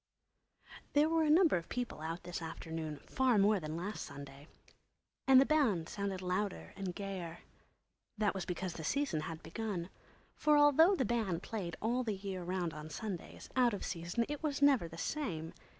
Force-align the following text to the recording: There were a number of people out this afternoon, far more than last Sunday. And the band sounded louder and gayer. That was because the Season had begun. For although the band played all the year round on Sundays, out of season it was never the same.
There 0.93 1.07
were 1.07 1.21
a 1.25 1.29
number 1.29 1.57
of 1.57 1.69
people 1.69 2.01
out 2.01 2.23
this 2.23 2.41
afternoon, 2.41 3.01
far 3.05 3.37
more 3.37 3.59
than 3.59 3.77
last 3.77 4.03
Sunday. 4.03 4.47
And 5.27 5.39
the 5.39 5.45
band 5.45 5.87
sounded 5.89 6.23
louder 6.23 6.73
and 6.75 6.95
gayer. 6.95 7.41
That 8.17 8.33
was 8.33 8.43
because 8.43 8.73
the 8.73 8.83
Season 8.83 9.19
had 9.21 9.43
begun. 9.43 9.91
For 10.35 10.57
although 10.57 10.95
the 10.95 11.05
band 11.05 11.43
played 11.43 11.77
all 11.83 12.01
the 12.03 12.15
year 12.15 12.41
round 12.41 12.73
on 12.73 12.89
Sundays, 12.89 13.47
out 13.55 13.75
of 13.75 13.85
season 13.85 14.25
it 14.27 14.41
was 14.41 14.59
never 14.59 14.87
the 14.87 14.97
same. 14.97 15.53